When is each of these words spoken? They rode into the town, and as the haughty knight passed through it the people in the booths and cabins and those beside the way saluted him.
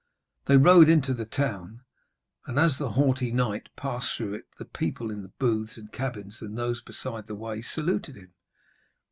They 0.47 0.57
rode 0.57 0.89
into 0.89 1.13
the 1.13 1.25
town, 1.25 1.81
and 2.47 2.57
as 2.57 2.79
the 2.79 2.89
haughty 2.93 3.29
knight 3.31 3.67
passed 3.75 4.17
through 4.17 4.33
it 4.33 4.45
the 4.57 4.65
people 4.65 5.11
in 5.11 5.21
the 5.21 5.31
booths 5.37 5.77
and 5.77 5.93
cabins 5.93 6.41
and 6.41 6.57
those 6.57 6.81
beside 6.81 7.27
the 7.27 7.35
way 7.35 7.61
saluted 7.61 8.15
him. 8.15 8.33